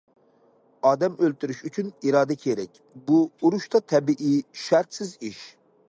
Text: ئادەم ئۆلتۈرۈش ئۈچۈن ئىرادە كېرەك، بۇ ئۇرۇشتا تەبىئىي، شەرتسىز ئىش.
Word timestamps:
ئادەم 0.91 1.17
ئۆلتۈرۈش 1.25 1.59
ئۈچۈن 1.69 1.91
ئىرادە 1.95 2.39
كېرەك، 2.45 2.81
بۇ 3.11 3.21
ئۇرۇشتا 3.29 3.85
تەبىئىي، 3.95 4.45
شەرتسىز 4.65 5.19
ئىش. 5.31 5.45